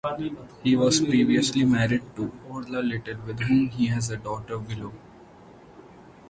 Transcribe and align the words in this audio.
He 0.63 0.75
was 0.75 0.99
previously 0.99 1.63
married 1.63 2.01
to 2.15 2.33
Orla 2.49 2.79
Little, 2.81 3.21
with 3.27 3.39
whom 3.41 3.69
he 3.69 3.85
has 3.85 4.09
a 4.09 4.17
daughter, 4.17 4.57
Willow. 4.57 4.93